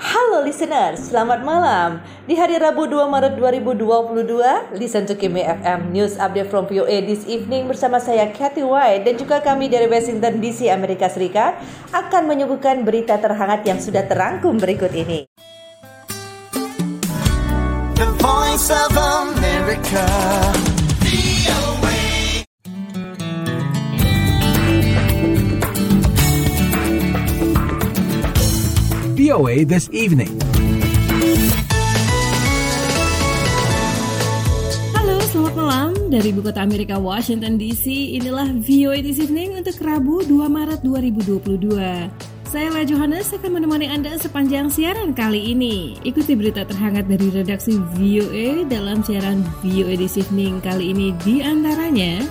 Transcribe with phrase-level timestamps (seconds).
[0.00, 2.00] Halo listener, selamat malam.
[2.24, 7.28] Di hari Rabu 2 Maret 2022, listen to Kimi FM News Update from VOA this
[7.28, 11.60] evening bersama saya Kathy White dan juga kami dari Washington DC, Amerika Serikat
[11.92, 15.28] akan menyuguhkan berita terhangat yang sudah terangkum berikut ini.
[18.00, 20.71] The voice of America.
[29.22, 30.34] VOA this evening.
[34.98, 37.86] Halo, selamat malam dari ibu kota Amerika Washington DC.
[38.18, 41.38] Inilah VOA This Evening untuk Rabu 2 Maret 2022.
[42.50, 45.94] Saya La Johannes akan menemani Anda sepanjang siaran kali ini.
[46.02, 52.26] Ikuti berita terhangat dari redaksi VOA dalam siaran VOA This Evening kali ini di antaranya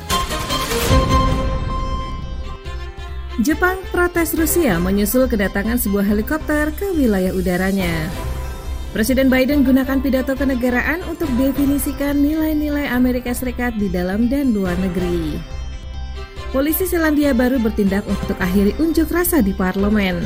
[3.40, 8.12] Jepang protes Rusia menyusul kedatangan sebuah helikopter ke wilayah udaranya.
[8.92, 15.40] Presiden Biden gunakan pidato kenegaraan untuk definisikan nilai-nilai Amerika Serikat di dalam dan luar negeri.
[16.52, 20.20] Polisi Selandia Baru bertindak untuk akhiri unjuk rasa di parlemen.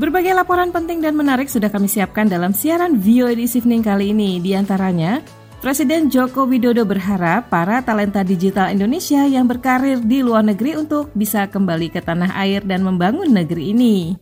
[0.00, 4.40] Berbagai laporan penting dan menarik sudah kami siapkan dalam siaran VOA This Evening kali ini.
[4.40, 5.20] Di antaranya,
[5.64, 11.48] Presiden Joko Widodo berharap para talenta digital Indonesia yang berkarir di luar negeri untuk bisa
[11.48, 14.20] kembali ke tanah air dan membangun negeri ini.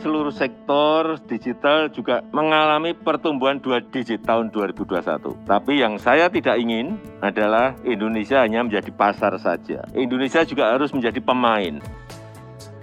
[0.00, 5.44] seluruh sektor digital juga mengalami pertumbuhan dua digit tahun 2021.
[5.44, 9.84] Tapi yang saya tidak ingin adalah Indonesia hanya menjadi pasar saja.
[9.92, 11.84] Indonesia juga harus menjadi pemain.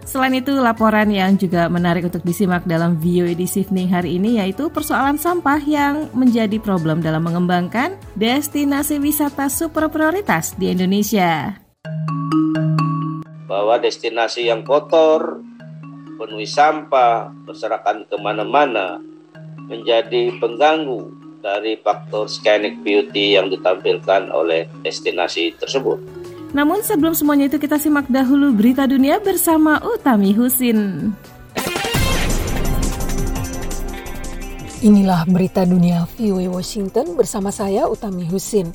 [0.09, 4.65] Selain itu, laporan yang juga menarik untuk disimak dalam VOA di Evening hari ini yaitu
[4.73, 11.61] persoalan sampah yang menjadi problem dalam mengembangkan destinasi wisata super prioritas di Indonesia.
[13.49, 15.41] bahwa destinasi yang kotor,
[16.17, 19.01] penuhi sampah, berserakan ke mana-mana,
[19.65, 21.09] menjadi pengganggu
[21.41, 26.18] dari faktor scenic beauty yang ditampilkan oleh destinasi tersebut.
[26.49, 31.13] Namun sebelum semuanya itu kita simak dahulu berita dunia bersama Utami Husin.
[34.79, 38.73] Inilah berita dunia VOA Washington bersama saya Utami Husin.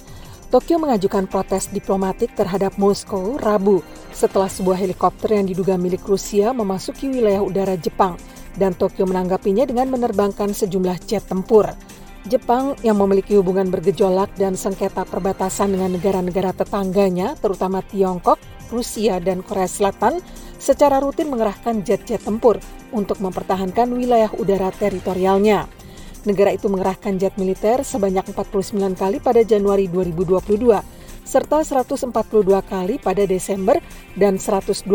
[0.54, 3.82] Tokyo mengajukan protes diplomatik terhadap Moskow Rabu
[4.14, 8.14] setelah sebuah helikopter yang diduga milik Rusia memasuki wilayah udara Jepang
[8.54, 11.66] dan Tokyo menanggapinya dengan menerbangkan sejumlah jet tempur.
[12.24, 18.40] Jepang yang memiliki hubungan bergejolak dan sengketa perbatasan dengan negara-negara tetangganya, terutama Tiongkok,
[18.72, 20.24] Rusia, dan Korea Selatan,
[20.56, 22.56] secara rutin mengerahkan jet-jet tempur
[22.96, 25.68] untuk mempertahankan wilayah udara teritorialnya.
[26.24, 30.80] Negara itu mengerahkan jet militer sebanyak 49 kali pada Januari 2022,
[31.28, 32.08] serta 142
[32.64, 33.76] kali pada Desember
[34.16, 34.88] dan 127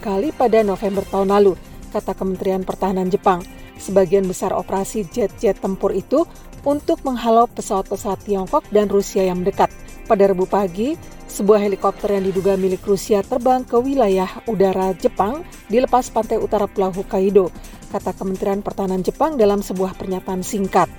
[0.00, 1.60] kali pada November tahun lalu,
[1.92, 3.44] kata Kementerian Pertahanan Jepang.
[3.80, 6.28] Sebagian besar operasi jet-jet tempur itu
[6.64, 9.72] untuk menghalau pesawat-pesawat Tiongkok dan Rusia yang mendekat.
[10.10, 10.98] Pada Rabu pagi,
[11.30, 16.66] sebuah helikopter yang diduga milik Rusia terbang ke wilayah udara Jepang di lepas pantai utara
[16.66, 17.54] Pulau Hokkaido,
[17.94, 20.90] kata Kementerian Pertahanan Jepang dalam sebuah pernyataan singkat.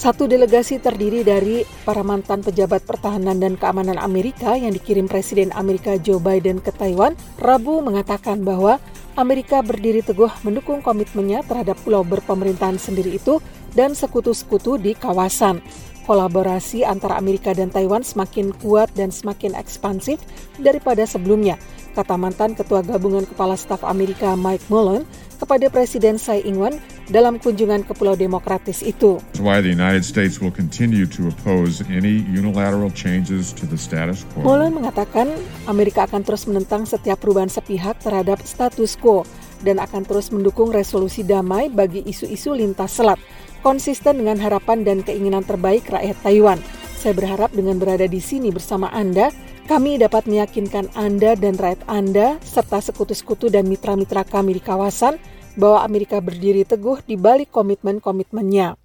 [0.00, 6.00] Satu delegasi terdiri dari para mantan pejabat pertahanan dan keamanan Amerika yang dikirim Presiden Amerika
[6.00, 8.80] Joe Biden ke Taiwan, Rabu mengatakan bahwa
[9.12, 13.44] Amerika berdiri teguh mendukung komitmennya terhadap pulau berpemerintahan sendiri itu
[13.74, 15.62] dan sekutu-sekutu di kawasan.
[16.10, 20.18] Kolaborasi antara Amerika dan Taiwan semakin kuat dan semakin ekspansif
[20.58, 21.54] daripada sebelumnya,
[21.94, 25.06] kata mantan Ketua Gabungan Kepala Staf Amerika Mike Mullen
[25.38, 26.82] kepada Presiden Tsai Ing-wen
[27.14, 29.22] dalam kunjungan ke Pulau Demokratis itu.
[29.30, 34.26] That's why the United States will continue to oppose any unilateral changes to the status
[34.34, 34.50] quo.
[34.50, 35.30] Mullen mengatakan
[35.70, 39.22] Amerika akan terus menentang setiap perubahan sepihak terhadap status quo
[39.62, 43.20] dan akan terus mendukung resolusi damai bagi isu-isu lintas selat,
[43.60, 46.60] konsisten dengan harapan dan keinginan terbaik rakyat Taiwan.
[47.00, 49.32] Saya berharap dengan berada di sini bersama Anda,
[49.64, 55.16] kami dapat meyakinkan Anda dan rakyat Anda serta sekutu-sekutu dan mitra-mitra kami di kawasan
[55.56, 58.76] bahwa Amerika berdiri teguh di balik komitmen-komitmennya.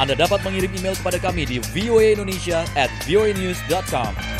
[0.00, 4.39] Anda dapat mengirim email kepada kami di voaindonesia at voanews.com.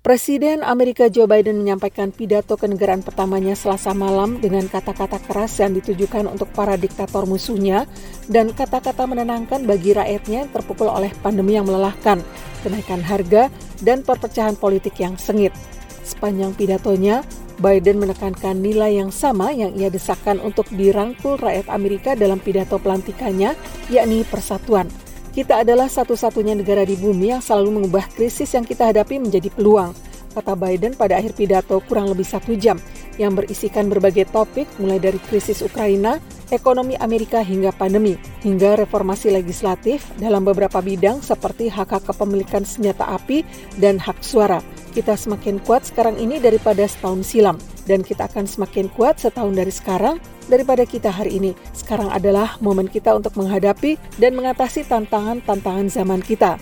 [0.00, 6.24] Presiden Amerika Joe Biden menyampaikan pidato kenegaraan pertamanya selasa malam dengan kata-kata keras yang ditujukan
[6.24, 7.84] untuk para diktator musuhnya
[8.24, 12.24] dan kata-kata menenangkan bagi rakyatnya yang terpukul oleh pandemi yang melelahkan,
[12.64, 13.52] kenaikan harga,
[13.84, 15.52] dan perpecahan politik yang sengit.
[16.00, 17.20] Sepanjang pidatonya,
[17.60, 23.52] Biden menekankan nilai yang sama yang ia desakan untuk dirangkul rakyat Amerika dalam pidato pelantikannya,
[23.92, 24.88] yakni persatuan.
[25.30, 29.94] Kita adalah satu-satunya negara di bumi yang selalu mengubah krisis yang kita hadapi menjadi peluang,
[30.34, 32.82] kata Biden pada akhir pidato kurang lebih satu jam,
[33.14, 36.18] yang berisikan berbagai topik mulai dari krisis Ukraina,
[36.50, 43.06] ekonomi Amerika hingga pandemi, hingga reformasi legislatif dalam beberapa bidang seperti hak hak kepemilikan senjata
[43.14, 43.46] api
[43.78, 44.58] dan hak suara.
[44.90, 47.56] Kita semakin kuat sekarang ini daripada setahun silam,
[47.86, 50.18] dan kita akan semakin kuat setahun dari sekarang
[50.50, 51.54] daripada kita hari ini.
[51.70, 56.58] Sekarang adalah momen kita untuk menghadapi dan mengatasi tantangan-tantangan zaman kita.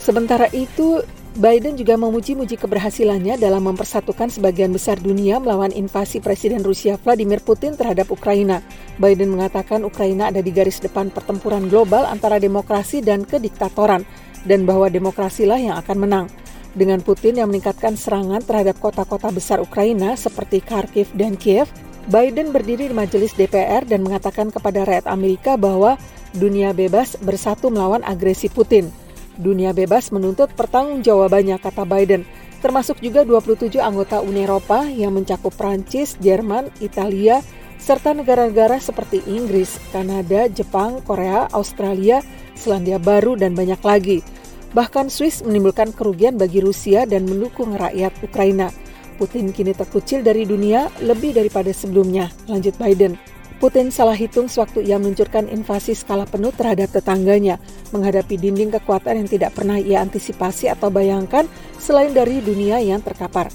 [0.00, 1.04] Sementara itu,
[1.36, 7.76] Biden juga memuji-muji keberhasilannya dalam mempersatukan sebagian besar dunia melawan invasi Presiden Rusia Vladimir Putin
[7.76, 8.64] terhadap Ukraina.
[8.96, 14.08] Biden mengatakan Ukraina ada di garis depan pertempuran global antara demokrasi dan kediktatoran,
[14.48, 16.26] dan bahwa demokrasilah yang akan menang.
[16.76, 21.72] Dengan Putin yang meningkatkan serangan terhadap kota-kota besar Ukraina seperti Kharkiv dan Kiev,
[22.12, 25.96] Biden berdiri di majelis DPR dan mengatakan kepada rakyat Amerika bahwa
[26.36, 28.92] dunia bebas bersatu melawan agresi Putin.
[29.40, 32.28] Dunia bebas menuntut pertanggungjawabannya, kata Biden,
[32.60, 37.40] termasuk juga 27 anggota Uni Eropa yang mencakup Prancis, Jerman, Italia,
[37.80, 42.20] serta negara-negara seperti Inggris, Kanada, Jepang, Korea, Australia,
[42.52, 44.20] Selandia Baru, dan banyak lagi.
[44.76, 48.68] Bahkan Swiss menimbulkan kerugian bagi Rusia dan mendukung rakyat Ukraina.
[49.16, 53.16] Putin kini terkucil dari dunia lebih daripada sebelumnya, lanjut Biden.
[53.56, 57.56] Putin salah hitung sewaktu ia meluncurkan invasi skala penuh terhadap tetangganya,
[57.88, 61.48] menghadapi dinding kekuatan yang tidak pernah ia antisipasi atau bayangkan
[61.80, 63.48] selain dari dunia yang terkapar.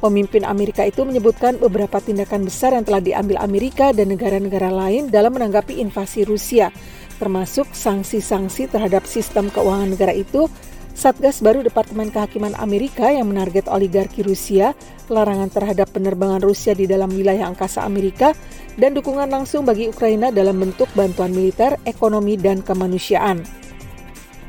[0.00, 5.32] Pemimpin Amerika itu menyebutkan beberapa tindakan besar yang telah diambil Amerika dan negara-negara lain dalam
[5.32, 6.68] menanggapi invasi Rusia,
[7.20, 10.48] termasuk sanksi-sanksi terhadap sistem keuangan negara itu
[11.00, 14.76] Satgas baru Departemen Kehakiman Amerika yang menarget oligarki Rusia,
[15.08, 18.36] larangan terhadap penerbangan Rusia di dalam wilayah angkasa Amerika,
[18.76, 23.40] dan dukungan langsung bagi Ukraina dalam bentuk bantuan militer, ekonomi, dan kemanusiaan.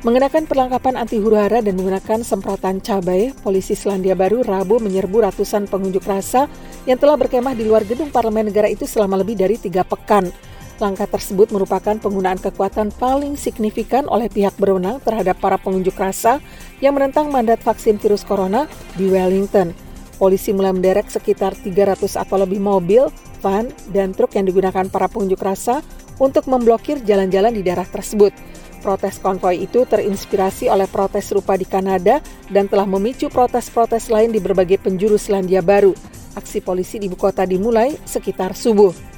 [0.01, 6.01] Mengenakan perlengkapan anti huru-hara dan menggunakan semprotan cabai, polisi Selandia Baru Rabu menyerbu ratusan pengunjuk
[6.03, 6.49] rasa
[6.89, 10.33] yang telah berkemah di luar gedung parlemen negara itu selama lebih dari tiga pekan.
[10.81, 16.41] Langkah tersebut merupakan penggunaan kekuatan paling signifikan oleh pihak berwenang terhadap para pengunjuk rasa
[16.81, 18.65] yang menentang mandat vaksin virus corona
[18.97, 19.77] di Wellington.
[20.17, 23.13] Polisi mulai menderek sekitar 300 atau lebih mobil,
[23.45, 25.85] van, dan truk yang digunakan para pengunjuk rasa
[26.17, 28.33] untuk memblokir jalan-jalan di daerah tersebut.
[28.81, 34.41] Protes konvoi itu terinspirasi oleh protes serupa di Kanada dan telah memicu protes-protes lain di
[34.41, 35.93] berbagai penjuru Selandia Baru.
[36.33, 39.10] Aksi polisi di ibu kota dimulai sekitar subuh.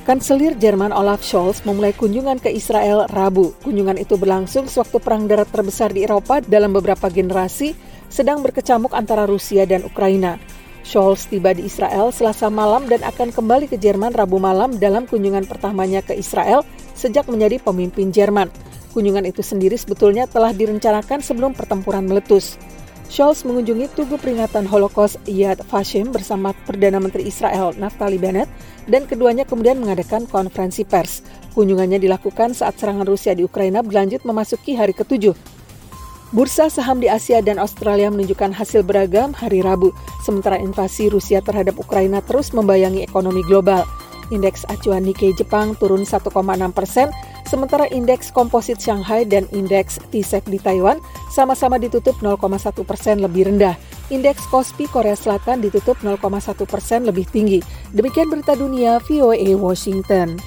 [0.00, 3.52] Kanselir Jerman Olaf Scholz memulai kunjungan ke Israel Rabu.
[3.60, 7.76] Kunjungan itu berlangsung sewaktu perang darat terbesar di Eropa dalam beberapa generasi
[8.08, 10.40] sedang berkecamuk antara Rusia dan Ukraina.
[10.88, 15.44] Scholz tiba di Israel selasa malam dan akan kembali ke Jerman Rabu malam dalam kunjungan
[15.44, 16.64] pertamanya ke Israel
[16.96, 18.48] sejak menjadi pemimpin Jerman.
[18.96, 22.56] Kunjungan itu sendiri sebetulnya telah direncanakan sebelum pertempuran meletus.
[23.10, 28.46] Scholz mengunjungi Tugu Peringatan Holocaust Yad Vashem bersama Perdana Menteri Israel Naftali Bennett
[28.86, 31.26] dan keduanya kemudian mengadakan konferensi pers.
[31.50, 35.34] Kunjungannya dilakukan saat serangan Rusia di Ukraina berlanjut memasuki hari ketujuh.
[36.30, 39.90] Bursa saham di Asia dan Australia menunjukkan hasil beragam hari Rabu,
[40.22, 43.90] sementara invasi Rusia terhadap Ukraina terus membayangi ekonomi global.
[44.30, 46.30] Indeks acuan Nikkei Jepang turun 1,6
[46.70, 47.10] persen
[47.48, 51.00] Sementara indeks komposit Shanghai dan indeks TSEC di Taiwan
[51.30, 53.74] sama-sama ditutup 0,1 persen lebih rendah.
[54.10, 56.18] Indeks Kospi Korea Selatan ditutup 0,1
[56.66, 57.62] persen lebih tinggi.
[57.94, 60.40] Demikian berita dunia VOA Washington.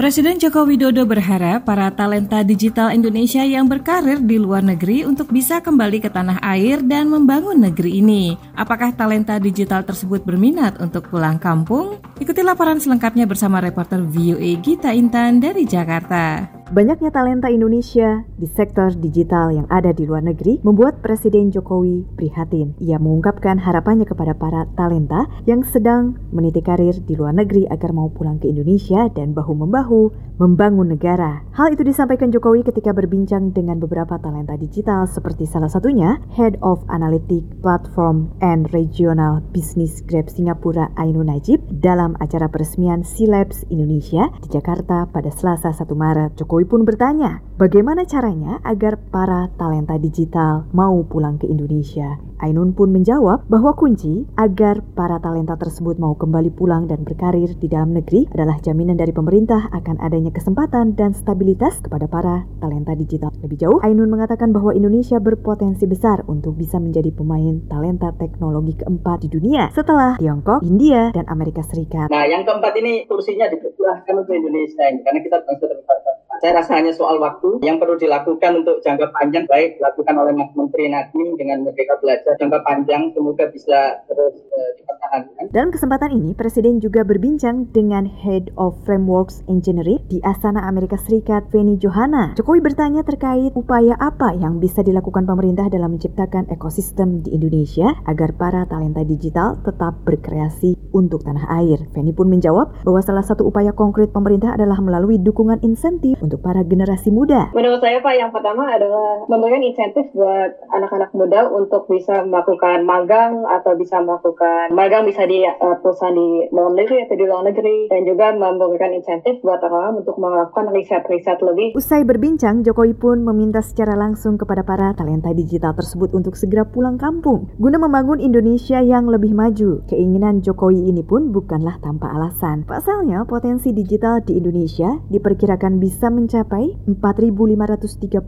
[0.00, 5.60] Presiden Joko Widodo berharap para talenta digital Indonesia yang berkarir di luar negeri untuk bisa
[5.60, 8.32] kembali ke tanah air dan membangun negeri ini.
[8.56, 12.00] Apakah talenta digital tersebut berminat untuk pulang kampung?
[12.16, 16.59] Ikuti laporan selengkapnya bersama reporter VOA Gita Intan dari Jakarta.
[16.70, 22.78] Banyaknya talenta Indonesia di sektor digital yang ada di luar negeri membuat Presiden Jokowi prihatin.
[22.78, 28.06] Ia mengungkapkan harapannya kepada para talenta yang sedang meniti karir di luar negeri agar mau
[28.14, 31.42] pulang ke Indonesia dan bahu-membahu membangun negara.
[31.58, 36.86] Hal itu disampaikan Jokowi ketika berbincang dengan beberapa talenta digital seperti salah satunya Head of
[36.86, 44.48] Analytic Platform and Regional Business Grab Singapura Ainu Najib dalam acara peresmian C-Labs Indonesia di
[44.54, 46.38] Jakarta pada Selasa 1 Maret.
[46.40, 52.20] Jokowi Jokowi pun bertanya, bagaimana caranya agar para talenta digital mau pulang ke Indonesia?
[52.44, 57.64] Ainun pun menjawab bahwa kunci agar para talenta tersebut mau kembali pulang dan berkarir di
[57.64, 63.32] dalam negeri adalah jaminan dari pemerintah akan adanya kesempatan dan stabilitas kepada para talenta digital.
[63.40, 69.24] Lebih jauh, Ainun mengatakan bahwa Indonesia berpotensi besar untuk bisa menjadi pemain talenta teknologi keempat
[69.24, 72.12] di dunia setelah Tiongkok, India, dan Amerika Serikat.
[72.12, 76.80] Nah, yang keempat ini kursinya dipersilahkan untuk Indonesia ini karena kita bangsa terbesar saya rasa
[76.80, 81.36] hanya soal waktu yang perlu dilakukan untuk jangka panjang baik dilakukan oleh Mas Menteri Nadiem
[81.36, 85.42] dengan Merdeka Belajar jangka panjang semoga bisa terus uh, dipertahankan.
[85.52, 91.44] Dalam kesempatan ini Presiden juga berbincang dengan Head of Frameworks Engineering di Astana Amerika Serikat
[91.52, 92.32] Feni Johanna.
[92.40, 98.32] Jokowi bertanya terkait upaya apa yang bisa dilakukan pemerintah dalam menciptakan ekosistem di Indonesia agar
[98.40, 101.84] para talenta digital tetap berkreasi untuk tanah air.
[101.92, 106.62] Feni pun menjawab bahwa salah satu upaya konkret pemerintah adalah melalui dukungan insentif untuk para
[106.62, 107.50] generasi muda?
[107.50, 113.42] Menurut saya Pak, yang pertama adalah memberikan insentif buat anak-anak muda untuk bisa melakukan magang
[113.50, 117.90] atau bisa melakukan magang bisa di uh, perusahaan di dalam negeri atau di luar negeri
[117.90, 121.74] dan juga memberikan insentif buat orang-orang untuk melakukan riset-riset lebih.
[121.74, 126.94] Usai berbincang, Jokowi pun meminta secara langsung kepada para talenta digital tersebut untuk segera pulang
[126.94, 129.82] kampung guna membangun Indonesia yang lebih maju.
[129.90, 132.62] Keinginan Jokowi ini pun bukanlah tanpa alasan.
[132.62, 138.20] Pasalnya, potensi digital di Indonesia diperkirakan bisa mencapai 4.531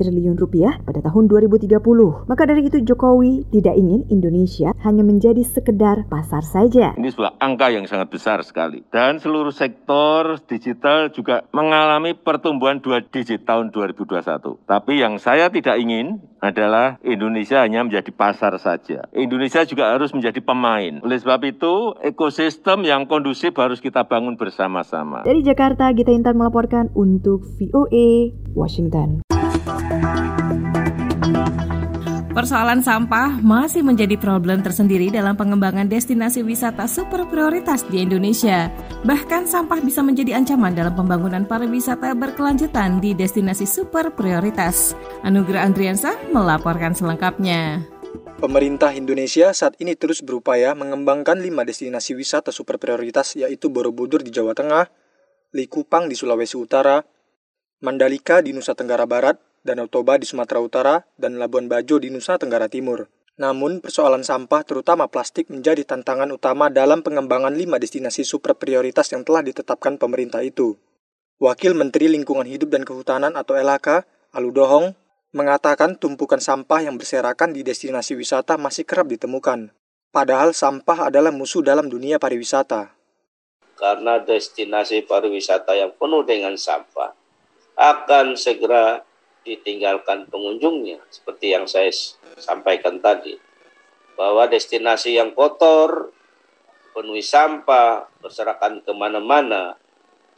[0.00, 1.76] triliun rupiah pada tahun 2030.
[2.24, 6.96] Maka dari itu Jokowi tidak ingin Indonesia hanya menjadi sekedar pasar saja.
[6.96, 8.80] Ini sebuah angka yang sangat besar sekali.
[8.88, 14.64] Dan seluruh sektor digital juga mengalami pertumbuhan dua digit tahun 2021.
[14.64, 19.08] Tapi yang saya tidak ingin adalah Indonesia hanya menjadi pasar saja.
[19.16, 21.00] Indonesia juga harus menjadi pemain.
[21.00, 25.24] Oleh sebab itu, ekosistem yang kondusif harus kita bangun bersama-sama.
[25.24, 29.24] Dari Jakarta, Gita Intan melaporkan untuk VOA Washington.
[32.44, 38.68] Persoalan sampah masih menjadi problem tersendiri dalam pengembangan destinasi wisata super prioritas di Indonesia.
[39.00, 44.92] Bahkan sampah bisa menjadi ancaman dalam pembangunan pariwisata berkelanjutan di destinasi super prioritas.
[45.24, 47.80] Anugerah Andriansa melaporkan selengkapnya.
[48.36, 54.28] Pemerintah Indonesia saat ini terus berupaya mengembangkan lima destinasi wisata super prioritas yaitu Borobudur di
[54.28, 54.84] Jawa Tengah,
[55.56, 57.00] Likupang di Sulawesi Utara,
[57.80, 62.36] Mandalika di Nusa Tenggara Barat, Danau Toba di Sumatera Utara, dan Labuan Bajo di Nusa
[62.36, 63.08] Tenggara Timur.
[63.40, 69.24] Namun, persoalan sampah terutama plastik menjadi tantangan utama dalam pengembangan lima destinasi super prioritas yang
[69.24, 70.76] telah ditetapkan pemerintah itu.
[71.40, 74.06] Wakil Menteri Lingkungan Hidup dan Kehutanan atau LHK,
[74.36, 74.94] Aludohong,
[75.34, 79.74] mengatakan tumpukan sampah yang berserakan di destinasi wisata masih kerap ditemukan.
[80.14, 82.94] Padahal sampah adalah musuh dalam dunia pariwisata
[83.74, 87.12] karena destinasi pariwisata yang penuh dengan sampah
[87.74, 89.02] akan segera
[89.44, 91.92] ditinggalkan pengunjungnya seperti yang saya
[92.40, 93.36] sampaikan tadi
[94.16, 96.10] bahwa destinasi yang kotor
[96.96, 99.76] penuhi sampah berserakan ke mana-mana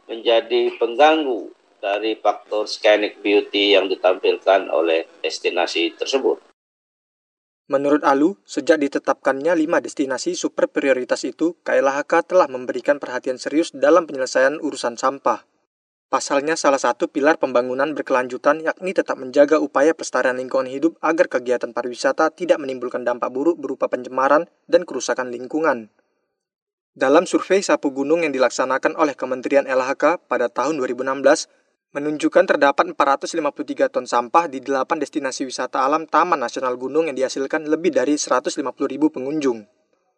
[0.09, 6.41] menjadi pengganggu dari faktor scenic beauty yang ditampilkan oleh destinasi tersebut.
[7.67, 14.07] Menurut Alu, sejak ditetapkannya lima destinasi super prioritas itu, KLHK telah memberikan perhatian serius dalam
[14.07, 15.43] penyelesaian urusan sampah.
[16.07, 21.75] Pasalnya salah satu pilar pembangunan berkelanjutan yakni tetap menjaga upaya pelestarian lingkungan hidup agar kegiatan
[21.75, 25.91] pariwisata tidak menimbulkan dampak buruk berupa pencemaran dan kerusakan lingkungan.
[26.95, 31.51] Dalam survei sapu gunung yang dilaksanakan oleh Kementerian LHK pada tahun 2016,
[31.91, 37.67] menunjukkan terdapat 453 ton sampah di 8 destinasi wisata alam Taman Nasional Gunung yang dihasilkan
[37.67, 39.67] lebih dari 150 ribu pengunjung.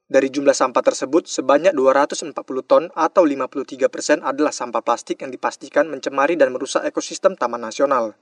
[0.09, 2.33] Dari jumlah sampah tersebut, sebanyak 240
[2.65, 8.17] ton atau 53 persen adalah sampah plastik yang dipastikan mencemari dan merusak ekosistem Taman Nasional.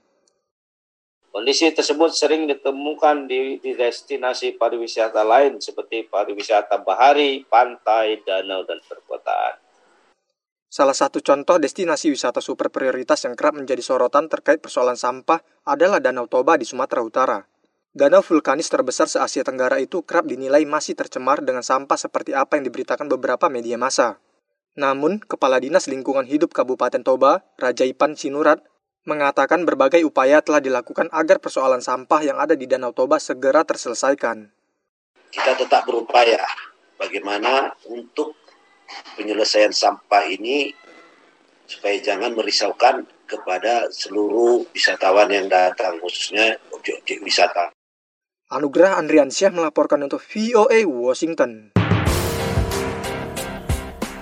[1.32, 8.84] Kondisi tersebut sering ditemukan di, di destinasi pariwisata lain seperti pariwisata bahari, pantai, danau, dan
[8.84, 9.56] perkotaan.
[10.68, 16.04] Salah satu contoh destinasi wisata super prioritas yang kerap menjadi sorotan terkait persoalan sampah adalah
[16.04, 17.40] Danau Toba di Sumatera Utara.
[17.98, 22.70] Danau vulkanis terbesar se-Asia Tenggara itu kerap dinilai masih tercemar dengan sampah seperti apa yang
[22.70, 24.22] diberitakan beberapa media massa.
[24.78, 28.62] Namun, Kepala Dinas Lingkungan Hidup Kabupaten Toba, Raja Ipan Sinurat,
[29.02, 34.46] mengatakan berbagai upaya telah dilakukan agar persoalan sampah yang ada di Danau Toba segera terselesaikan.
[35.34, 36.38] Kita tetap berupaya
[37.02, 38.38] bagaimana untuk
[39.18, 40.70] penyelesaian sampah ini
[41.66, 47.74] supaya jangan merisaukan kepada seluruh wisatawan yang datang, khususnya objek-objek wisata.
[48.48, 51.68] Anugerah Andriansyah melaporkan untuk VOA Washington.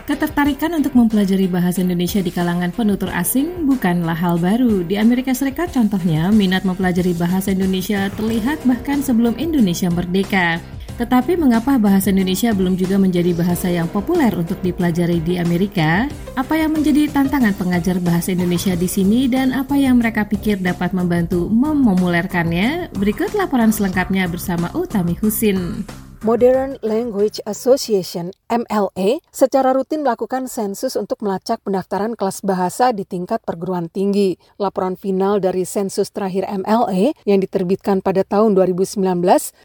[0.03, 4.83] Ketertarikan untuk mempelajari bahasa Indonesia di kalangan penutur asing bukanlah hal baru.
[4.83, 10.59] Di Amerika Serikat contohnya, minat mempelajari bahasa Indonesia terlihat bahkan sebelum Indonesia merdeka.
[10.97, 16.09] Tetapi mengapa bahasa Indonesia belum juga menjadi bahasa yang populer untuk dipelajari di Amerika?
[16.41, 20.97] Apa yang menjadi tantangan pengajar bahasa Indonesia di sini dan apa yang mereka pikir dapat
[20.97, 22.97] membantu memomulerkannya?
[22.97, 25.85] Berikut laporan selengkapnya bersama Utami Husin.
[26.25, 33.45] Modern Language Association MLA secara rutin melakukan sensus untuk melacak pendaftaran kelas bahasa di tingkat
[33.45, 34.41] perguruan tinggi.
[34.57, 39.03] Laporan final dari sensus terakhir MLA yang diterbitkan pada tahun 2019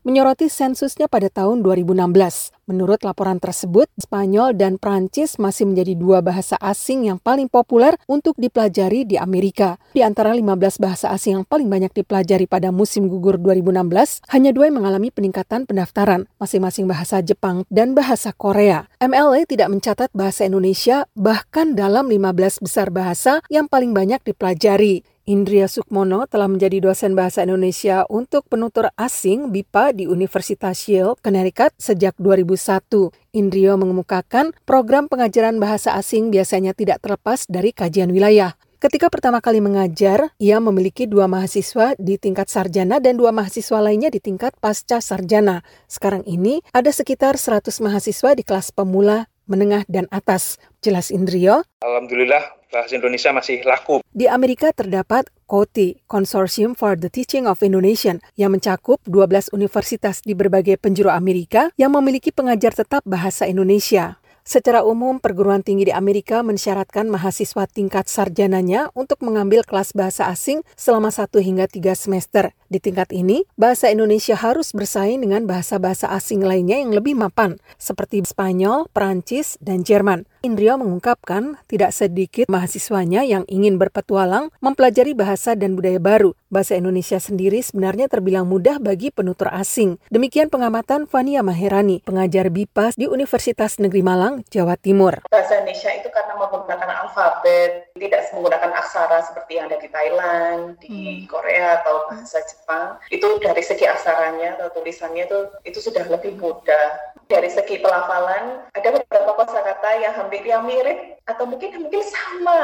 [0.04, 2.52] menyoroti sensusnya pada tahun 2016.
[2.72, 8.32] Menurut laporan tersebut, Spanyol dan Prancis masih menjadi dua bahasa asing yang paling populer untuk
[8.40, 9.76] dipelajari di Amerika.
[9.92, 14.72] Di antara 15 bahasa asing yang paling banyak dipelajari pada musim gugur 2016, hanya dua
[14.72, 18.90] yang mengalami peningkatan pendaftaran, masing-masing bahasa Jepang dan bahasa Korea.
[18.98, 25.06] MLA tidak mencatat bahasa Indonesia bahkan dalam 15 besar bahasa yang paling banyak dipelajari.
[25.30, 31.78] Indria Sukmono telah menjadi dosen bahasa Indonesia untuk penutur asing BIPA di Universitas Yale, Connecticut
[31.78, 33.14] sejak 2001.
[33.38, 38.58] Indrio mengemukakan program pengajaran bahasa asing biasanya tidak terlepas dari kajian wilayah.
[38.82, 44.10] Ketika pertama kali mengajar, ia memiliki dua mahasiswa di tingkat sarjana dan dua mahasiswa lainnya
[44.10, 45.62] di tingkat pasca sarjana.
[45.86, 50.58] Sekarang ini ada sekitar 100 mahasiswa di kelas pemula, menengah, dan atas.
[50.82, 51.62] Jelas Indrio?
[51.86, 52.42] Alhamdulillah
[52.74, 54.02] bahasa Indonesia masih laku.
[54.10, 60.34] Di Amerika terdapat COTI, Consortium for the Teaching of Indonesian, yang mencakup 12 universitas di
[60.34, 64.18] berbagai penjuru Amerika yang memiliki pengajar tetap bahasa Indonesia.
[64.42, 70.66] Secara umum, perguruan tinggi di Amerika mensyaratkan mahasiswa tingkat sarjananya untuk mengambil kelas bahasa asing
[70.74, 72.56] selama satu hingga tiga semester.
[72.72, 78.24] Di tingkat ini, bahasa Indonesia harus bersaing dengan bahasa-bahasa asing lainnya yang lebih mapan, seperti
[78.26, 80.31] Spanyol, Perancis, dan Jerman.
[80.42, 86.34] Indrio mengungkapkan tidak sedikit mahasiswanya yang ingin berpetualang mempelajari bahasa dan budaya baru.
[86.50, 90.02] Bahasa Indonesia sendiri sebenarnya terbilang mudah bagi penutur asing.
[90.10, 95.22] Demikian pengamatan Fania Maherani, pengajar BIPAS di Universitas Negeri Malang, Jawa Timur.
[95.30, 101.30] Bahasa Indonesia itu karena menggunakan alfabet, tidak menggunakan aksara seperti yang ada di Thailand, di
[101.30, 102.98] Korea atau bahasa Jepang.
[103.14, 107.14] Itu dari segi aksaranya atau tulisannya itu itu sudah lebih mudah.
[107.30, 112.56] Dari segi pelafalan, ada beberapa kosakata yang hampir yang mirip atau mungkin mungkin sama.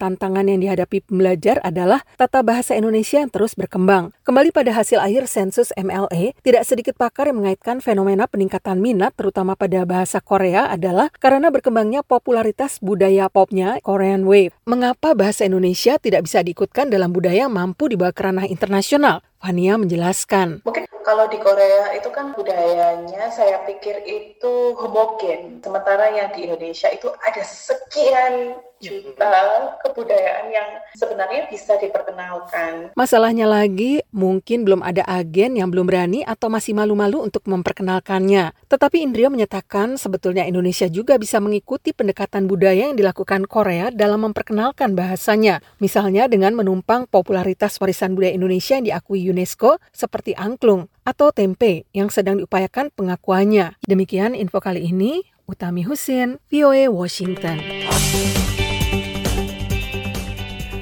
[0.00, 4.16] Tantangan yang dihadapi pembelajar adalah tata bahasa Indonesia yang terus berkembang.
[4.24, 9.52] Kembali pada hasil akhir sensus MLA, tidak sedikit pakar yang mengaitkan fenomena peningkatan minat terutama
[9.52, 14.56] pada bahasa Korea adalah karena berkembangnya popularitas budaya popnya Korean Wave.
[14.64, 19.20] Mengapa bahasa Indonesia tidak bisa diikutkan dalam budaya mampu dibawa ke ranah internasional?
[19.40, 20.60] Fania menjelaskan.
[20.68, 25.64] Mungkin kalau di Korea itu kan budayanya saya pikir itu homogen.
[25.64, 32.96] Sementara yang di Indonesia itu ada sekian juta kebudayaan yang sebenarnya bisa diperkenalkan.
[32.96, 38.56] Masalahnya lagi, mungkin belum ada agen yang belum berani atau masih malu-malu untuk memperkenalkannya.
[38.72, 44.96] Tetapi Indrio menyatakan sebetulnya Indonesia juga bisa mengikuti pendekatan budaya yang dilakukan Korea dalam memperkenalkan
[44.96, 45.60] bahasanya.
[45.76, 52.08] Misalnya dengan menumpang popularitas warisan budaya Indonesia yang diakui UNESCO seperti angklung atau tempe yang
[52.08, 53.76] sedang diupayakan pengakuannya.
[53.84, 57.58] Demikian info kali ini, Utami Husin, VOA Washington.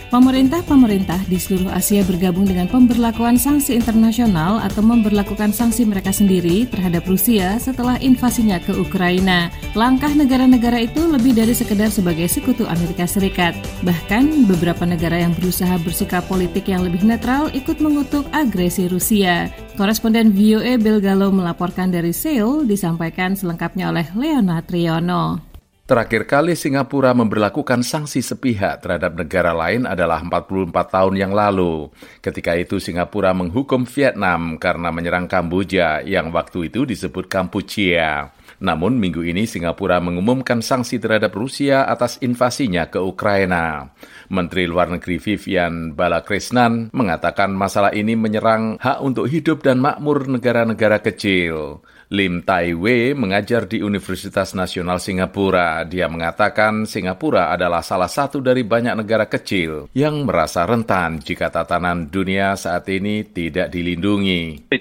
[0.09, 7.05] Pemerintah-pemerintah di seluruh Asia bergabung dengan pemberlakuan sanksi internasional atau memberlakukan sanksi mereka sendiri terhadap
[7.05, 9.53] Rusia setelah invasinya ke Ukraina.
[9.77, 13.53] Langkah negara-negara itu lebih dari sekedar sebagai sekutu Amerika Serikat.
[13.85, 19.53] Bahkan beberapa negara yang berusaha bersikap politik yang lebih netral ikut mengutuk agresi Rusia.
[19.77, 25.48] Koresponden VOA Bill Gallo melaporkan dari Seoul disampaikan selengkapnya oleh Leona Triono.
[25.89, 31.89] Terakhir kali Singapura memberlakukan sanksi sepihak terhadap negara lain adalah 44 tahun yang lalu.
[32.21, 38.37] Ketika itu Singapura menghukum Vietnam karena menyerang Kamboja yang waktu itu disebut Kampuchea.
[38.61, 43.89] Namun minggu ini Singapura mengumumkan sanksi terhadap Rusia atas invasinya ke Ukraina.
[44.29, 51.01] Menteri Luar Negeri Vivian Balakrishnan mengatakan masalah ini menyerang hak untuk hidup dan makmur negara-negara
[51.01, 51.81] kecil.
[52.09, 55.85] Lim Tai Wei mengajar di Universitas Nasional Singapura.
[55.85, 62.09] Dia mengatakan Singapura adalah salah satu dari banyak negara kecil yang merasa rentan jika tatanan
[62.09, 64.73] dunia saat ini tidak dilindungi.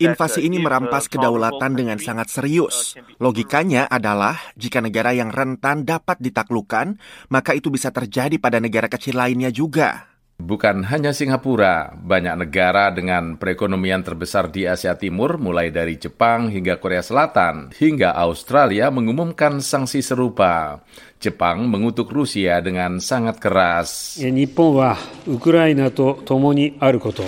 [0.00, 2.96] Invasi ini merampas kedaulatan dengan sangat serius.
[3.20, 6.96] Logikanya adalah jika negara yang rentan dapat ditaklukkan,
[7.28, 10.15] maka itu bisa terjadi pada negara kecil lainnya juga.
[10.41, 16.81] Bukan hanya Singapura, banyak negara dengan perekonomian terbesar di Asia Timur, mulai dari Jepang hingga
[16.81, 20.81] Korea Selatan, hingga Australia mengumumkan sanksi serupa.
[21.21, 24.17] Jepang mengutuk Rusia dengan sangat keras.
[24.17, 24.97] 日本は
[25.27, 27.21] ウクライナと共にあること。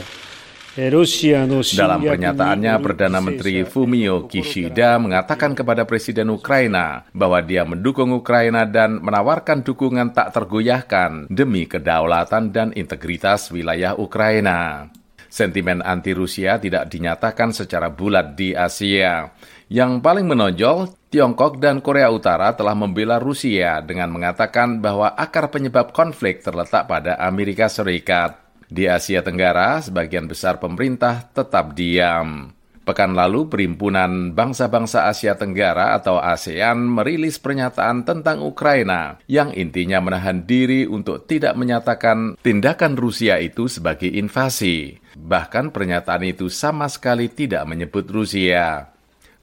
[0.78, 9.02] dalam pernyataannya, Perdana Menteri Fumio Kishida mengatakan kepada Presiden Ukraina bahwa dia mendukung Ukraina dan
[9.02, 14.86] menawarkan dukungan tak tergoyahkan demi kedaulatan dan integritas wilayah Ukraina.
[15.26, 19.34] Sentimen anti-Rusia tidak dinyatakan secara bulat di Asia.
[19.66, 25.90] Yang paling menonjol, Tiongkok dan Korea Utara telah membela Rusia dengan mengatakan bahwa akar penyebab
[25.90, 28.47] konflik terletak pada Amerika Serikat.
[28.68, 32.52] Di Asia Tenggara, sebagian besar pemerintah tetap diam.
[32.88, 40.48] Pekan lalu, Perhimpunan Bangsa-Bangsa Asia Tenggara atau ASEAN merilis pernyataan tentang Ukraina yang intinya menahan
[40.48, 45.04] diri untuk tidak menyatakan tindakan Rusia itu sebagai invasi.
[45.20, 48.88] Bahkan pernyataan itu sama sekali tidak menyebut Rusia.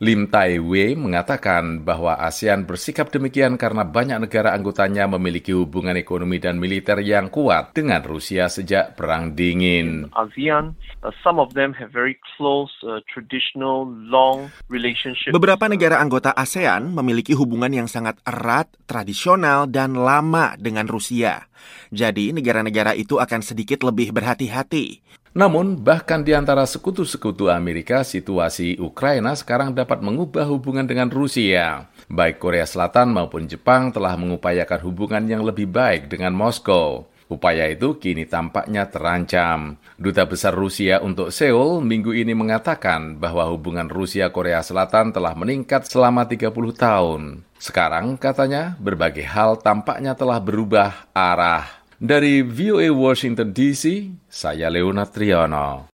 [0.03, 6.36] Lim Tai Wei mengatakan bahwa ASEAN bersikap demikian karena banyak negara anggotanya memiliki hubungan ekonomi
[6.36, 10.12] dan militer yang kuat dengan Rusia sejak Perang Dingin.
[10.12, 15.31] ASEAN, uh, some of them have very close, uh, traditional, long relationship.
[15.31, 21.47] Beberapa negara anggota ASEAN memiliki hubungan yang sangat erat, tradisional, dan lama dengan Rusia.
[21.95, 24.99] Jadi negara-negara itu akan sedikit lebih berhati-hati.
[25.36, 31.91] Namun, bahkan di antara sekutu-sekutu Amerika, situasi Ukraina sekarang dapat mengubah hubungan dengan Rusia.
[32.08, 37.12] Baik Korea Selatan maupun Jepang telah mengupayakan hubungan yang lebih baik dengan Moskow.
[37.28, 39.76] Upaya itu kini tampaknya terancam.
[40.00, 46.24] Duta Besar Rusia untuk Seoul minggu ini mengatakan bahwa hubungan Rusia-Korea Selatan telah meningkat selama
[46.24, 47.43] 30 tahun.
[47.60, 51.85] Sekarang, katanya, berbagai hal tampaknya telah berubah arah.
[51.95, 55.88] Dari VOA Washington DC, saya Leonard Triono.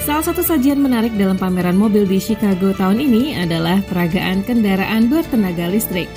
[0.00, 5.68] Salah satu sajian menarik dalam pameran mobil di Chicago tahun ini adalah peragaan kendaraan bertenaga
[5.68, 6.08] listrik.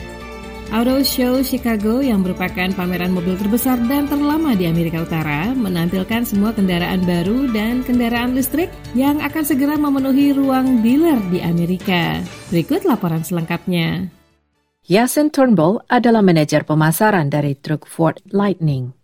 [0.71, 6.55] Auto Show Chicago yang merupakan pameran mobil terbesar dan terlama di Amerika Utara menampilkan semua
[6.55, 12.23] kendaraan baru dan kendaraan listrik yang akan segera memenuhi ruang dealer di Amerika.
[12.47, 14.16] Berikut laporan selengkapnya.
[14.88, 18.95] Yasin Turnbull adalah manajer pemasaran dari truk Ford Lightning.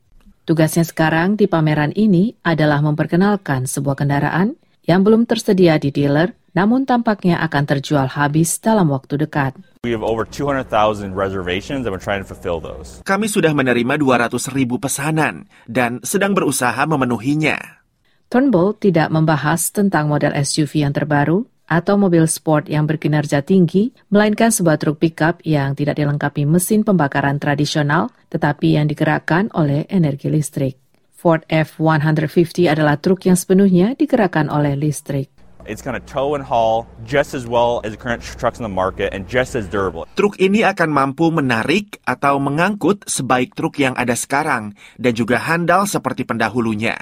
[0.48, 4.56] Tugasnya sekarang di pameran ini adalah memperkenalkan sebuah kendaraan
[4.88, 9.60] yang belum tersedia di dealer, namun tampaknya akan terjual habis dalam waktu dekat.
[9.84, 13.04] We have over 200,000 reservations and we're trying to fulfill those.
[13.04, 17.84] Kami sudah menerima 200 ribu pesanan dan sedang berusaha memenuhinya.
[18.32, 24.52] Turnbull tidak membahas tentang model SUV yang terbaru atau mobil sport yang berkinerja tinggi, melainkan
[24.52, 30.76] sebuah truk pickup yang tidak dilengkapi mesin pembakaran tradisional, tetapi yang digerakkan oleh energi listrik.
[31.16, 35.32] Ford F-150 adalah truk yang sepenuhnya digerakkan oleh listrik.
[35.64, 38.72] It's going to tow and haul just as well as the current trucks in the
[38.72, 40.04] market and just as durable.
[40.20, 45.88] Truk ini akan mampu menarik atau mengangkut sebaik truk yang ada sekarang dan juga handal
[45.88, 47.00] seperti pendahulunya.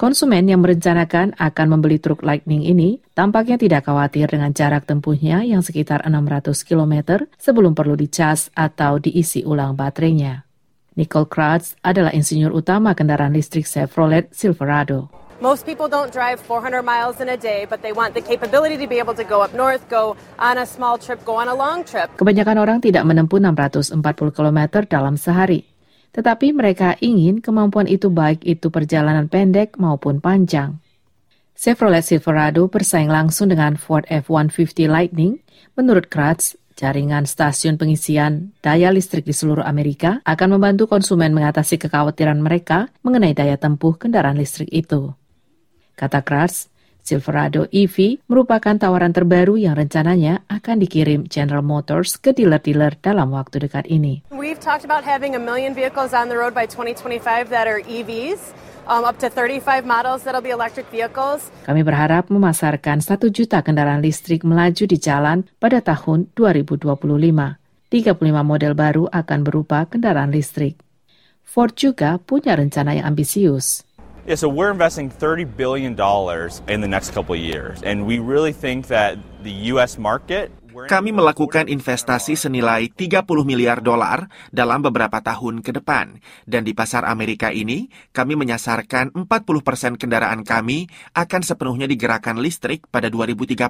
[0.00, 5.60] Konsumen yang merencanakan akan membeli truk Lightning ini tampaknya tidak khawatir dengan jarak tempuhnya yang
[5.60, 10.48] sekitar 600 km sebelum perlu dicas atau diisi ulang baterainya.
[10.96, 15.12] Nicole Kratz adalah insinyur utama kendaraan listrik Chevrolet Silverado.
[15.44, 18.88] Most people don't drive 400 miles in a day, but they want the capability to
[18.88, 21.84] be able to go up north, go on a small trip, go on a long
[21.84, 22.08] trip.
[22.16, 24.00] Kebanyakan orang tidak menempuh 640
[24.32, 25.69] km dalam sehari.
[26.10, 30.82] Tetapi mereka ingin kemampuan itu baik itu perjalanan pendek maupun panjang.
[31.60, 35.44] Chevrolet Silverado bersaing langsung dengan Ford F-150 Lightning.
[35.76, 42.40] Menurut Kratz, jaringan stasiun pengisian daya listrik di seluruh Amerika akan membantu konsumen mengatasi kekhawatiran
[42.40, 45.12] mereka mengenai daya tempuh kendaraan listrik itu.
[46.00, 46.69] Kata Kratz,
[47.02, 53.66] Silverado EV merupakan tawaran terbaru yang rencananya akan dikirim General Motors ke dealer-dealer dalam waktu
[53.66, 54.26] dekat ini.
[54.30, 58.52] We've talked about having a million vehicles on the road by 2025 that are EVs.
[58.90, 61.46] Um, up to 35 models that'll be electric vehicles.
[61.68, 66.90] Kami berharap memasarkan 1 juta kendaraan listrik melaju di jalan pada tahun 2025.
[67.90, 70.78] 35 model baru akan berupa kendaraan listrik.
[71.50, 73.82] Ford juga punya rencana yang ambisius.
[74.30, 75.98] Yeah, so we're investing $30 billion
[76.70, 77.82] in the next couple of years.
[77.82, 79.98] And we really think that the U.S.
[79.98, 86.22] market kami melakukan investasi senilai 30 miliar dolar dalam beberapa tahun ke depan.
[86.46, 92.86] Dan di pasar Amerika ini, kami menyasarkan 40 persen kendaraan kami akan sepenuhnya digerakkan listrik
[92.86, 93.66] pada 2030.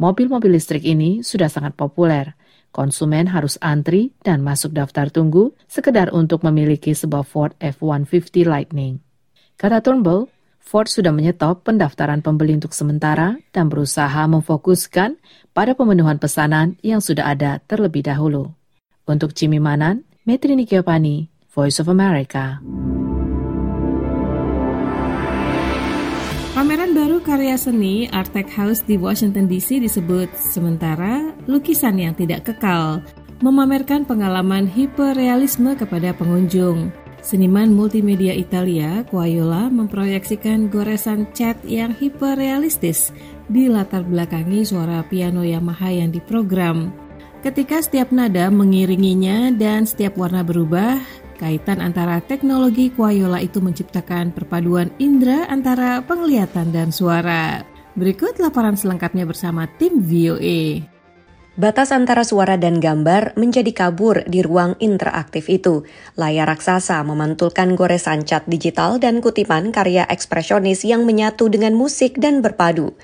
[0.00, 2.40] Mobil-mobil listrik ini sudah sangat populer.
[2.72, 9.04] Konsumen harus antri dan masuk daftar tunggu sekedar untuk memiliki sebuah Ford F-150 Lightning.
[9.58, 10.30] Kata Turnbull,
[10.62, 15.18] Ford sudah menyetop pendaftaran pembeli untuk sementara dan berusaha memfokuskan
[15.50, 18.54] pada pemenuhan pesanan yang sudah ada terlebih dahulu.
[19.02, 22.62] Untuk Cimimanan, Metri Nikiopani, Voice of America.
[26.54, 32.46] Pameran baru karya seni Art Tech House di Washington DC disebut sementara lukisan yang tidak
[32.46, 33.02] kekal,
[33.42, 36.94] memamerkan pengalaman hiperrealisme kepada pengunjung.
[37.28, 43.12] Seniman multimedia Italia, Quaiola, memproyeksikan goresan cat yang hiperrealistis
[43.52, 46.88] di latar belakangi suara piano Yamaha yang diprogram.
[47.44, 50.96] Ketika setiap nada mengiringinya dan setiap warna berubah,
[51.36, 57.60] Kaitan antara teknologi Quayola itu menciptakan perpaduan indera antara penglihatan dan suara.
[57.92, 60.96] Berikut laporan selengkapnya bersama tim VOA.
[61.58, 65.82] Batas antara suara dan gambar menjadi kabur di ruang interaktif itu.
[66.14, 72.46] Layar raksasa memantulkan goresan cat digital dan kutipan karya ekspresionis yang menyatu dengan musik dan
[72.46, 72.94] berpadu.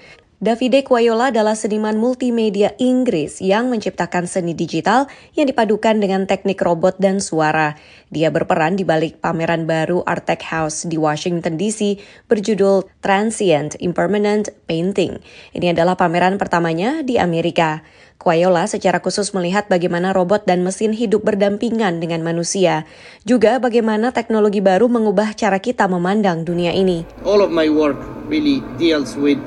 [0.44, 7.00] Davide Quayola adalah seniman multimedia Inggris yang menciptakan seni digital yang dipadukan dengan teknik robot
[7.00, 7.80] dan suara.
[8.12, 11.96] Dia berperan di balik pameran baru Art Tech House di Washington DC
[12.28, 15.16] berjudul Transient Impermanent Painting.
[15.56, 17.80] Ini adalah pameran pertamanya di Amerika.
[18.20, 22.84] Quayola secara khusus melihat bagaimana robot dan mesin hidup berdampingan dengan manusia,
[23.24, 27.08] juga bagaimana teknologi baru mengubah cara kita memandang dunia ini.
[27.24, 27.96] All of my work
[28.28, 29.40] really deals with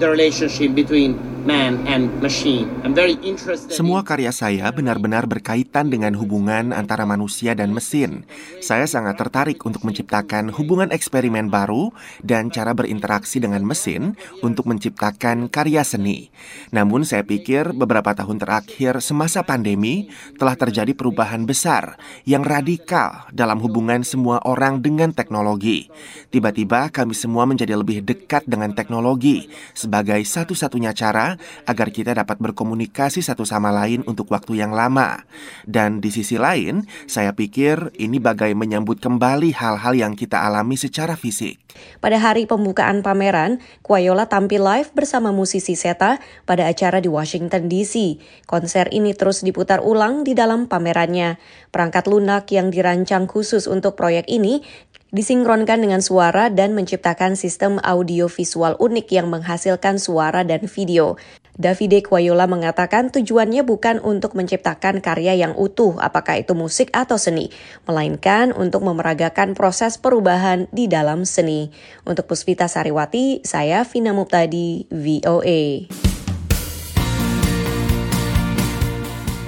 [0.00, 2.68] the relationship between man and machine.
[2.84, 8.28] I'm very interested Semua karya saya benar-benar berkaitan dengan hubungan antara manusia dan mesin.
[8.60, 15.48] Saya sangat tertarik untuk menciptakan hubungan eksperimen baru dan cara berinteraksi dengan mesin untuk menciptakan
[15.48, 16.28] karya seni.
[16.74, 21.96] Namun saya pikir beberapa tahun terakhir semasa pandemi telah terjadi perubahan besar
[22.28, 25.88] yang radikal dalam hubungan semua orang dengan teknologi.
[26.28, 31.29] Tiba-tiba kami semua menjadi lebih dekat dengan teknologi sebagai satu-satunya cara
[31.68, 35.22] agar kita dapat berkomunikasi satu sama lain untuk waktu yang lama.
[35.68, 41.18] Dan di sisi lain, saya pikir ini bagai menyambut kembali hal-hal yang kita alami secara
[41.18, 41.60] fisik.
[42.00, 48.18] Pada hari pembukaan pameran, Quayola tampil live bersama musisi Seta pada acara di Washington DC.
[48.48, 51.38] Konser ini terus diputar ulang di dalam pamerannya.
[51.70, 54.64] Perangkat lunak yang dirancang khusus untuk proyek ini
[55.10, 61.18] disinkronkan dengan suara dan menciptakan sistem audio visual unik yang menghasilkan suara dan video.
[61.60, 67.52] Davide Quayola mengatakan tujuannya bukan untuk menciptakan karya yang utuh, apakah itu musik atau seni,
[67.84, 71.68] melainkan untuk memeragakan proses perubahan di dalam seni.
[72.08, 75.92] Untuk Puspita Sariwati, saya Vina Muptadi, VOA.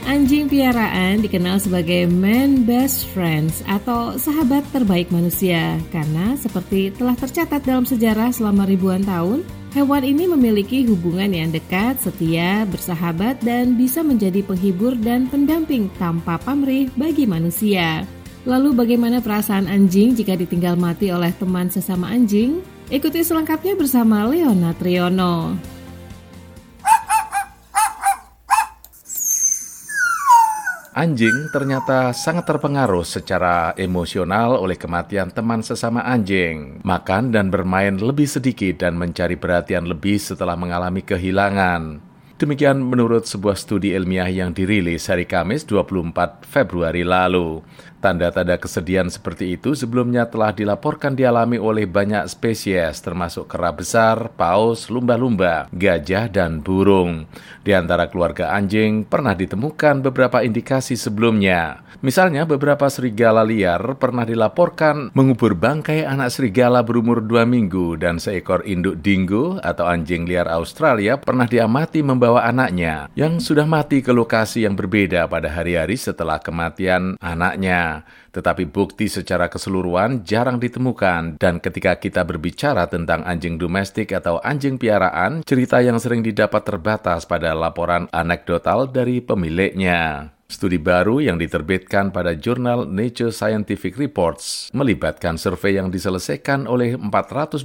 [0.04, 7.64] Anjing piaraan dikenal sebagai man best friends atau sahabat terbaik manusia karena seperti telah tercatat
[7.64, 9.40] dalam sejarah selama ribuan tahun,
[9.72, 16.36] hewan ini memiliki hubungan yang dekat, setia, bersahabat, dan bisa menjadi penghibur dan pendamping tanpa
[16.36, 18.04] pamrih bagi manusia.
[18.44, 22.60] Lalu bagaimana perasaan anjing jika ditinggal mati oleh teman sesama anjing?
[22.92, 25.56] Ikuti selengkapnya bersama Leona Triono.
[30.92, 36.84] Anjing ternyata sangat terpengaruh secara emosional oleh kematian teman sesama anjing.
[36.84, 42.04] Makan dan bermain lebih sedikit dan mencari perhatian lebih setelah mengalami kehilangan.
[42.36, 47.64] Demikian menurut sebuah studi ilmiah yang dirilis hari Kamis 24 Februari lalu.
[48.02, 54.90] Tanda-tanda kesedihan seperti itu sebelumnya telah dilaporkan dialami oleh banyak spesies termasuk kera besar, paus,
[54.90, 57.30] lumba-lumba, gajah, dan burung.
[57.62, 61.86] Di antara keluarga anjing pernah ditemukan beberapa indikasi sebelumnya.
[62.02, 68.66] Misalnya beberapa serigala liar pernah dilaporkan mengubur bangkai anak serigala berumur dua minggu dan seekor
[68.66, 74.66] induk dingo atau anjing liar Australia pernah diamati membawa anaknya yang sudah mati ke lokasi
[74.66, 77.91] yang berbeda pada hari-hari setelah kematian anaknya.
[78.32, 84.80] Tetapi bukti secara keseluruhan jarang ditemukan dan ketika kita berbicara tentang anjing domestik atau anjing
[84.80, 90.32] piaraan, cerita yang sering didapat terbatas pada laporan anekdotal dari pemiliknya.
[90.52, 97.64] Studi baru yang diterbitkan pada jurnal Nature Scientific Reports melibatkan survei yang diselesaikan oleh 426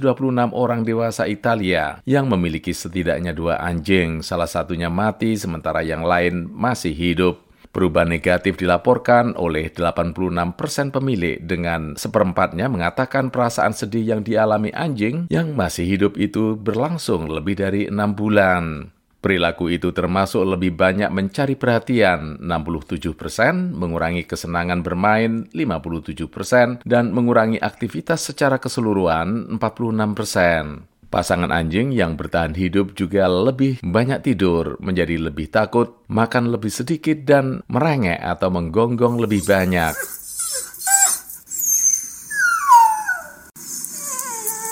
[0.56, 6.96] orang dewasa Italia yang memiliki setidaknya dua anjing, salah satunya mati sementara yang lain masih
[6.96, 7.47] hidup.
[7.78, 15.30] Perubahan negatif dilaporkan oleh 86 persen pemilik dengan seperempatnya mengatakan perasaan sedih yang dialami anjing
[15.30, 18.90] yang masih hidup itu berlangsung lebih dari enam bulan.
[19.22, 27.14] Perilaku itu termasuk lebih banyak mencari perhatian 67 persen, mengurangi kesenangan bermain 57 persen, dan
[27.14, 30.82] mengurangi aktivitas secara keseluruhan 46 persen.
[31.08, 37.24] Pasangan anjing yang bertahan hidup juga lebih banyak tidur, menjadi lebih takut, makan lebih sedikit,
[37.24, 40.17] dan merengek atau menggonggong lebih banyak.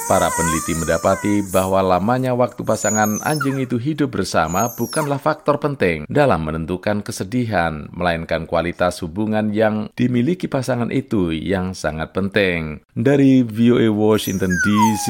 [0.07, 6.47] Para peneliti mendapati bahwa lamanya waktu pasangan anjing itu hidup bersama bukanlah faktor penting dalam
[6.47, 12.87] menentukan kesedihan, melainkan kualitas hubungan yang dimiliki pasangan itu yang sangat penting.
[12.95, 15.07] Dari VOA Washington DC,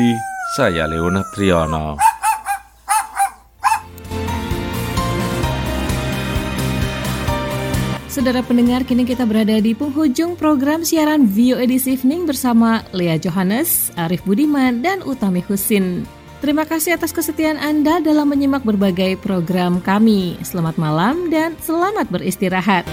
[0.57, 2.16] saya Leonard Triono.
[8.17, 13.93] Saudara pendengar, kini kita berada di penghujung program siaran VOA This Evening bersama Lea Johannes,
[13.93, 16.09] Arif Budiman, dan Utami Husin.
[16.41, 20.41] Terima kasih atas kesetiaan Anda dalam menyimak berbagai program kami.
[20.41, 22.89] Selamat malam dan selamat beristirahat.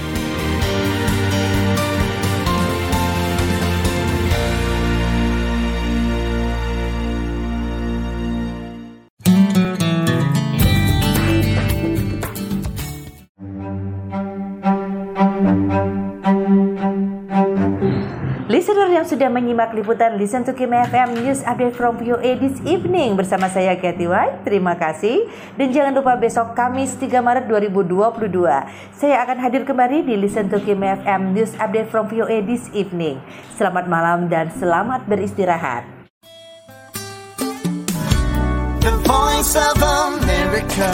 [19.13, 23.78] Sudah menyimak liputan Listen to Kim FM News Update from VOA this evening bersama saya
[23.78, 24.41] Kathy White.
[24.41, 25.30] Terima kasih.
[25.54, 28.34] Dan jangan lupa besok Kamis 3 Maret 2022
[28.97, 33.21] saya akan hadir kembali di Listen to Kim FM News Update from VOA this evening.
[33.54, 35.86] Selamat malam dan selamat beristirahat.
[38.82, 40.89] The Voice of America.